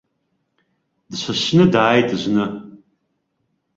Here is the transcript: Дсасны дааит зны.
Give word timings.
Дсасны 1.11 1.65
дааит 1.73 2.09
зны. 2.21 2.45